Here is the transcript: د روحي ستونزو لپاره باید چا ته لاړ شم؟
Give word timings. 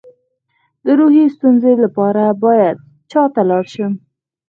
د 0.85 0.87
روحي 0.99 1.25
ستونزو 1.35 1.71
لپاره 1.83 2.23
باید 2.43 2.77
چا 3.11 3.23
ته 3.33 3.41
لاړ 3.49 3.63
شم؟ 3.73 3.93